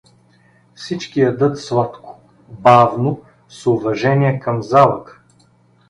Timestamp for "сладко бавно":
1.59-3.21